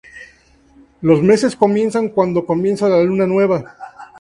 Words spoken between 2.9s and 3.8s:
luna nueva.